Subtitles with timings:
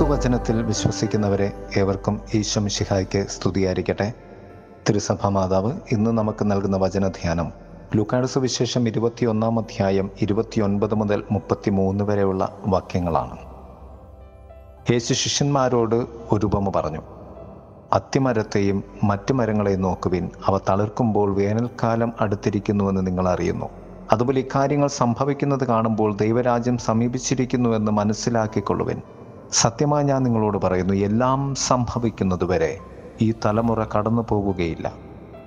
[0.00, 4.12] ക്രിസ്തുവചനത്തിൽ വിശ്വസിക്കുന്നവരെ ഏവർക്കും ഈശോ ശിഹായ്ക്ക് സ്തുതിയായിരിക്കട്ടെ.
[4.88, 7.52] തിരുസഭ മാതാവ് ഇന്ന് നമുക്ക് നൽകുന്ന വചനധ്യാനം
[7.96, 13.36] ലുക്കാട് സുവിശേഷം ഇരുപത്തിയൊന്നാം അധ്യായം ഇരുപത്തിയൊൻപത് മുതൽ മുപ്പത്തിമൂന്ന് വരെയുള്ള വാക്യങ്ങളാണ്.
[14.92, 17.02] യേശു ശിഷ്യന്മാരോട് ഒരു ഉപമ പറഞ്ഞു.
[17.92, 23.66] അത്തിമരത്തെയും മറ്റു മരങ്ങളെയും നോക്കുവിൻ അവ തളിർക്കുമ്പോൾ വേനൽക്കാലം അടുത്തിരിക്കുന്നുവെന്ന് നിങ്ങൾ അറിയുന്നു.
[24.12, 29.02] അതുപോലെ ഇക്കാര്യങ്ങൾ സംഭവിക്കുന്നത് കാണുമ്പോൾ ദൈവരാജ്യം സമീപിച്ചിരിക്കുന്നുവെന്ന് മനസ്സിലാക്കിക്കൊള്ളുവിൻ.
[29.52, 32.78] സത്യമായി ഞാൻ നിങ്ങളോട് പറയുന്നു എല്ലാം സംഭവിക്കുന്നത് വരെ
[33.22, 34.92] ഈ തലമുറ കടന്നു പോകുകയില്ല.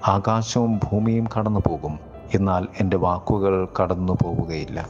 [0.07, 1.99] ആകാശവും ഭൂമിയും കടന്നു പോകും.
[2.33, 4.89] എന്നാൽ എന്റെ വാക്കുകൾ കടന്നു പോവുകയില്ല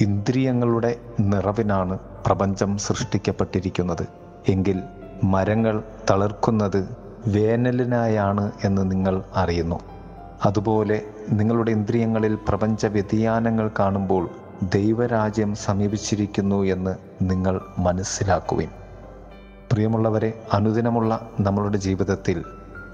[0.00, 4.06] ഇന്ദ്രിയങ്ങളുടെ നിറവിനാണ് പ്രപഞ്ചം സൃഷ്ടിക്കപ്പെട്ടിരിക്കുന്നത്.
[4.48, 4.82] എങ്കിൽ
[5.24, 9.80] മരങ്ങൾ തളിർക്കുന്നത് വേനലിനായാണ് എന്ന് നിങ്ങൾ അറിയുന്നു.
[10.46, 14.30] അതുപോലെ നിങ്ങളുടെ ഇന്ദ്രിയങ്ങളിൽ പ്രപഞ്ച വ്യതിയാനങ്ങൾ കാണുമ്പോൾ
[14.70, 18.68] ദൈവരാജ്യം സമീപിച്ചിരിക്കുന്നു എന്ന് നിങ്ങൾ മനസ്സിലാക്കുവിൻ.
[19.72, 22.44] പ്രിയമുള്ളവരെ അനുദിനമുള്ള നമ്മളുടെ ജീവിതത്തിൽ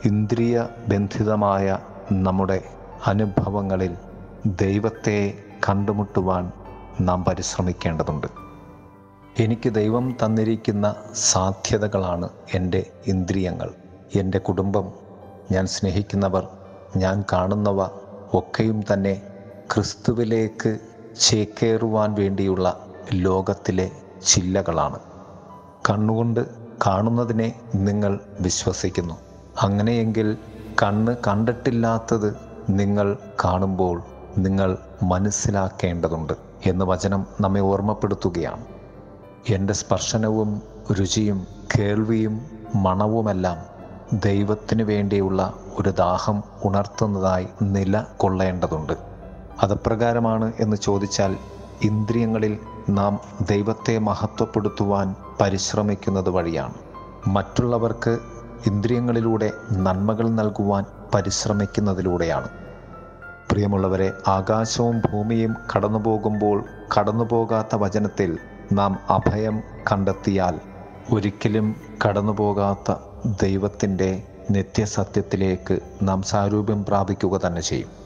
[0.05, 1.79] ഇന്ദ്രിയ ബന്ധിതമായ
[2.12, 2.62] നമ്മുടെ
[3.07, 3.97] അനുഭവങ്ങളിൽ
[4.47, 6.53] ദൈവത്തെ കണ്ടുമുട്ടുവാൻ
[7.01, 8.27] നാം പരിശ്രമിക്കേണ്ടതുണ്ട്.
[9.39, 13.71] എനിക്ക് ദൈവം തന്നിരിക്കുന്ന സാധ്യതകളാണ് എന്റെ ഇന്ദ്രിയങ്ങൾ.
[14.15, 14.93] എന്റെ കുടുംബം
[15.53, 16.49] ഞാൻ സ്നേഹിക്കുന്നവർ
[16.97, 17.84] ഞാൻ കാണുന്നവ
[18.34, 19.23] ഒക്കെയും തന്നെ
[19.75, 20.79] ക്രിസ്തുവിലേക്ക്
[21.19, 23.91] ചേക്കേറുവാൻ വേണ്ടിയുള്ള ലോകത്തിലെ
[24.27, 24.98] ചില്ലകളാണ്.
[25.91, 26.47] കണ്ണുകൊണ്ട്
[26.86, 29.14] കാണുന്നതിനെ നിങ്ങൾ വിശ്വസിക്കുന്നു.
[29.62, 30.36] അങ്ങനെയെങ്കിൽ
[30.83, 32.36] കണ്ണ് കണ്ടിട്ടില്ലാത്തത്
[32.69, 34.03] നിങ്ങൾ കാണുമ്പോൾ
[34.38, 36.33] നിങ്ങൾ മനസ്സിലാക്കേണ്ടതുണ്ട്
[36.66, 38.64] എന്ന് വചനം നമ്മെ ഓർമ്മപ്പെടുത്തുകയാണ്.
[39.48, 40.62] എന്റെ സ്പർശനവും
[41.00, 41.47] രുചിയും
[41.78, 43.58] കേൾവിയും മണവുമെല്ലാം
[44.12, 48.92] ദൈവത്തിനു വേണ്ടിയുള്ള ഒരു ദാഹം ഉണർത്തുന്നതായി നില കൊള്ളേണ്ടതുണ്ട്
[49.62, 51.37] അതപ്രകാരമാണ് എന്ന് ചോദിച്ചാൽ
[51.83, 53.19] ഇന്ദ്രിയങ്ങളിൽ നാം
[53.51, 56.75] ദൈവത്തെ മഹത്വപ്പെടുത്തുവാൻ പരിശ്രമിക്കുന്നത് വഴിയാണ്.
[57.27, 58.19] മറ്റുള്ളവർക്ക്
[58.66, 60.84] ഇന്ദ്രിയങ്ങളിലൂടെ നന്മകൾ നൽകുവാൻ
[61.15, 62.49] പരിശ്രമിക്കുന്നതിലൂടെയാണ്.
[63.50, 66.65] പ്രിയമുള്ളവരെ ആകാശവും ഭൂമിയും കടന്നു പോകുമ്പോൾ
[66.99, 68.38] കടന്നു പോകാത്ത വചനത്തിൽ
[68.72, 69.61] നാം അഭയം
[69.93, 70.61] കണ്ടെത്തിയാൽ
[71.12, 72.94] ഒരിക്കലും കടന്നു പോകാത്ത
[73.43, 78.00] ദൈവത്തിന്റെ നിത്യസത്യത്തിലേക്ക് നാം സാരൂപ്യം പ്രാപിക്കുക തന്നെ ചെയ്യും.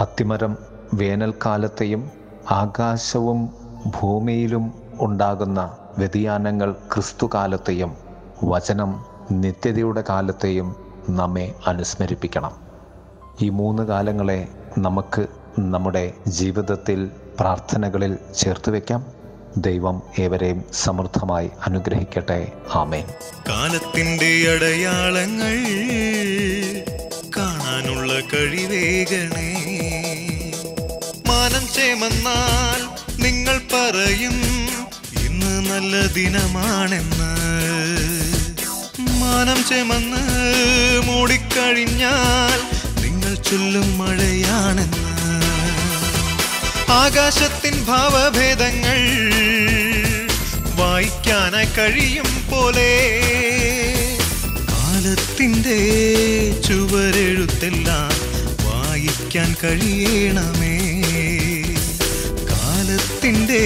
[0.00, 0.56] അത്തിമരം
[0.94, 2.10] വേനൽക്കാലത്തെയും
[2.50, 3.54] ആകാശവും
[4.00, 7.96] ഭൂമിയിലും ഉണ്ടാകുന്ന വ്യതിയാനങ്ങൾ ക്രിസ്തുകാലത്തെയും
[8.44, 10.76] വചനം നിത്യതയുടെ കാലത്തെയും
[11.08, 12.52] നമ്മെ അനുസ്മരിപ്പിക്കണം.
[13.42, 15.26] ഈ മൂന്ന് കാലങ്ങളെ നമുക്ക്
[15.58, 17.10] നമ്മുടെ ജീവിതത്തിൽ
[17.40, 19.06] പ്രാർത്ഥനകളിൽ ചേർത്ത് വയ്ക്കാം
[19.56, 22.52] ദൈവം ഏവരെയും സമൃദ്ധമായി അനുഗ്രഹിക്കട്ടെ.
[22.74, 23.06] ആമേൻ.
[23.48, 25.80] കാലത്തിന്റെ അടയാളങ്ങൾ
[27.36, 29.48] കാണാനുള്ള കഴിവേകണേ.
[31.28, 32.80] മാനം ചേമന്നാൽ
[33.22, 34.36] നിങ്ങൾ പറയും
[35.24, 37.30] ഇന്ന് നല്ല ദിനമാണെന്ന്.
[39.20, 40.22] മാനം ചേമന്ന്
[41.06, 42.58] മൂടിക്കഴിഞ്ഞാൽ
[43.02, 45.06] നിങ്ങൾ ചൊല്ലും മഴയാണെന്ന്.
[46.90, 49.00] ആകാശത്തിൻ ഭാവഭേദങ്ങൾ
[50.76, 52.90] വായിക്കാനായി കഴിയും പോലെ
[55.10, 55.78] കാലത്തിന്റെ
[56.68, 58.10] ചുവരെഴുത്തെല്ലാം
[58.66, 60.92] വായിക്കാൻ കഴിയണമേ.
[62.50, 63.64] കാലത്തിന്റെ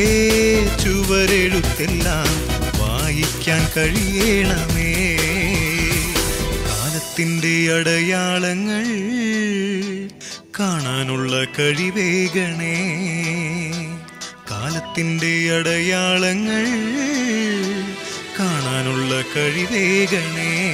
[0.84, 2.27] ചുവരെഴുത്തെല്ലാം
[2.78, 5.16] വായിക്കാൻ കഴിയണമേ.
[6.69, 8.87] കാലത്തിന്റെ അടയാളങ്ങൾ
[10.59, 12.76] കാണാനുള്ള കഴിവേകണേ.
[14.50, 16.65] കാലത്തിന്റെ അടയാളങ്ങൾ
[18.38, 20.71] കാണാനുള്ള കഴിവേകണേ.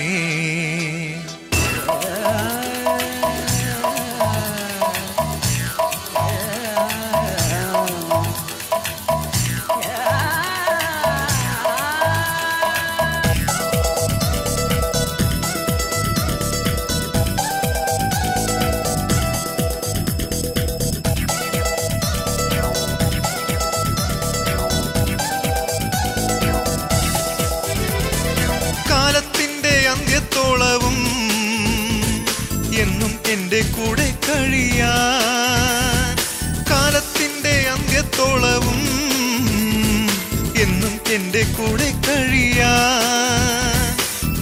[41.61, 41.89] കൂടെ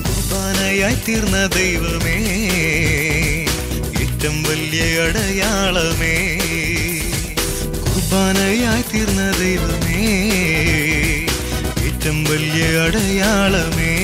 [0.06, 2.16] കുർബാനയായി തീർന്ന ദൈവമേ
[4.02, 6.16] ഏറ്റവും വലിയ അടയാളമേ.
[7.84, 10.00] കുർബാനയായി തീർന്ന ദൈവമേ
[11.86, 13.94] ഏറ്റവും വലിയ അടയാളമേ.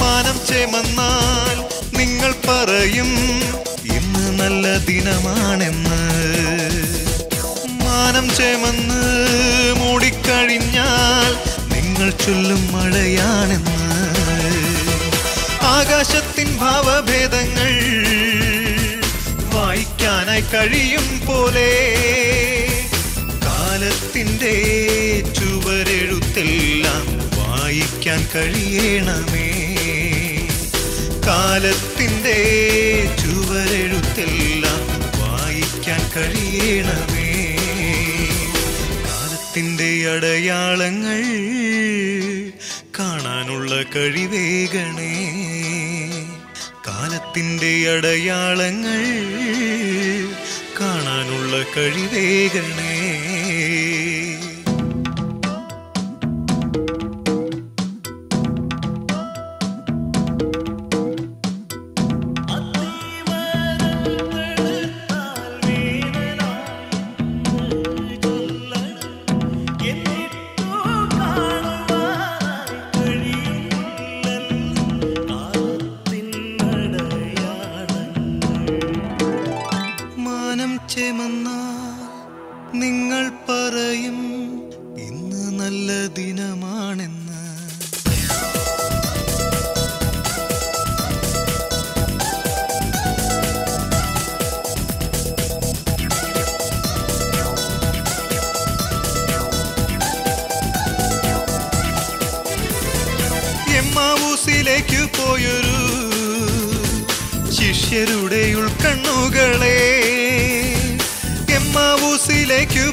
[0.00, 1.56] പാനം ചേമന്നാൽ
[1.98, 3.10] നിങ്ങൾ പറയും
[3.96, 6.02] ഇന്ന് നല്ല ദിനമാണെന്ന്.
[7.84, 9.00] മാനം ചേമന്ന്
[9.80, 11.29] മൂടിക്കഴിഞ്ഞാൽ
[12.00, 13.78] നിങ്ങൾ ചൊല്ലും മഴയാണെന്ന്
[15.62, 17.72] ആകാശത്തിൻ ഭാവഭേദങ്ങൾ
[19.54, 21.72] വായിക്കാനായി കഴിയും പോലെ.
[23.44, 24.54] കാലത്തിന്റെ
[25.38, 27.06] ചുവരെഴുത്തെല്ലാം
[27.38, 29.50] വായിക്കാൻ കഴിയണമേ.
[31.26, 32.38] കാലത്തിന്റെ
[33.22, 34.82] ചുവരെഴുത്തെല്ലാം
[35.20, 37.30] വായിക്കാൻ കഴിയണമേ.
[39.06, 41.22] കാലത്തിന്റെ അടയാളങ്ങൾ
[42.98, 45.14] കാണാനുള്ള കഴിവേകണേ.
[46.86, 49.04] കാലത്തിന്റെ അടയാളങ്ങൾ
[50.80, 53.39] കാണാനുള്ള കഴിവേകണേ.
[83.90, 84.18] പറയും
[85.04, 87.38] ഇന്ന് നല്ല ദിനമാണെന്ന്.
[103.80, 105.78] എമ്മാവൂസിലേക്ക് പോയൊരു
[107.58, 109.78] ശിഷ്യരുടെ ഉൾക്കണ്ണുകളെ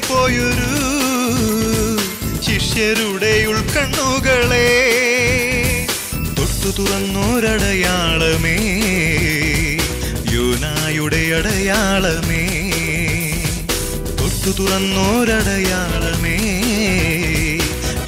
[0.08, 0.72] പോയൊരു
[2.46, 4.68] ശിഷ്യരുടെ ഉൾക്കണ്ണുകളെ
[6.38, 8.56] തൊട്ടു തുറന്നോരടയാളമേ
[10.34, 12.44] യോനായുടെ അടയാളമേ.
[14.20, 16.36] തൊട്ടു തുറന്നോരടയാളമേ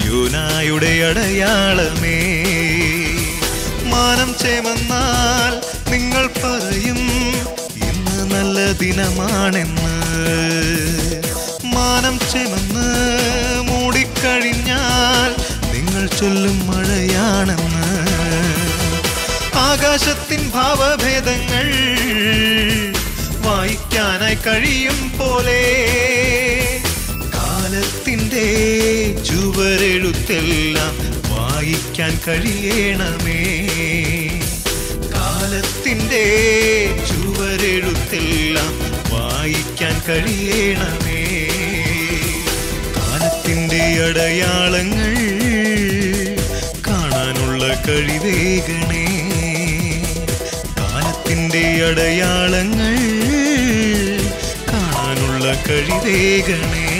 [0.07, 2.19] യോനായുടെ അടയാളമേ.
[3.93, 5.55] മാനം ചേമന്നാൽ
[5.91, 7.01] നിങ്ങൾ പറയും
[7.89, 9.95] ഇന്ന് നല്ല ദിനമാണെന്ന്.
[11.91, 12.89] മാനം ചെമന്ന്
[13.63, 15.31] മൂടിക്കഴിഞ്ഞാൽ
[15.73, 18.07] നിങ്ങൾ ചൊല്ലും മഴയാണെന്ന്.
[19.57, 21.69] ആകാശത്തിൻ ഭാവഭേദങ്ങൾ
[23.47, 25.63] വായിക്കാനായി കഴിയും പോലെ.
[27.35, 28.49] കാലത്തിന്റെ
[29.25, 30.97] ചുവരെഴുത്തെല്ലാം
[31.31, 33.69] വായിക്കാൻ കഴിയണമേ.
[35.15, 36.25] കാലത്തിന്റെ
[37.09, 38.73] ചുവരെഴുത്തെല്ലാം
[39.11, 41.20] വായിക്കാൻ കഴിയണമേ.
[43.81, 45.15] അടയാളങ്ങൾ
[46.89, 49.07] കാണാനുള്ള കഴിവേകണേ.
[50.79, 52.97] കാലത്തിന്റെ അടയാളങ്ങൾ
[54.73, 57.00] കാണാനുള്ള കഴിവേകണേ.